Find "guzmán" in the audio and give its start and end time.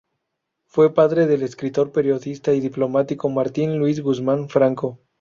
4.01-4.49